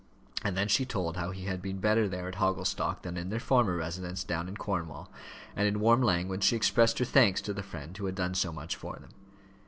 [0.43, 3.39] And then she told how he had been better there at Hogglestock than in their
[3.39, 5.11] former residence down in Cornwall,
[5.55, 8.51] and in warm language she expressed her thanks to the friend who had done so
[8.51, 9.09] much for them.